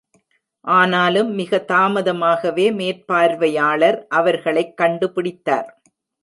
[0.67, 5.69] ஆனாலும் மிக தாமதமாகவே, மேற்பார்வையாளர் அவர்களைக் கண்டுபிடித்தார்.